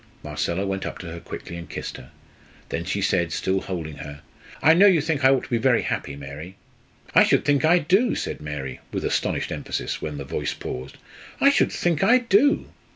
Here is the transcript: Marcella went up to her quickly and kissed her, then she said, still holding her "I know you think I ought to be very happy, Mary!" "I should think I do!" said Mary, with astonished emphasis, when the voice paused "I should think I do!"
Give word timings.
Marcella 0.23 0.65
went 0.65 0.83
up 0.83 0.97
to 0.97 1.11
her 1.11 1.19
quickly 1.19 1.55
and 1.55 1.69
kissed 1.69 1.97
her, 1.97 2.09
then 2.69 2.83
she 2.83 3.03
said, 3.03 3.31
still 3.31 3.61
holding 3.61 3.97
her 3.97 4.21
"I 4.59 4.73
know 4.73 4.87
you 4.87 4.99
think 4.99 5.23
I 5.23 5.29
ought 5.29 5.43
to 5.43 5.49
be 5.51 5.59
very 5.59 5.83
happy, 5.83 6.15
Mary!" 6.15 6.55
"I 7.13 7.23
should 7.23 7.45
think 7.45 7.63
I 7.63 7.77
do!" 7.77 8.15
said 8.15 8.41
Mary, 8.41 8.79
with 8.91 9.05
astonished 9.05 9.51
emphasis, 9.51 10.01
when 10.01 10.17
the 10.17 10.23
voice 10.25 10.55
paused 10.55 10.97
"I 11.39 11.51
should 11.51 11.71
think 11.71 12.03
I 12.03 12.17
do!" 12.17 12.69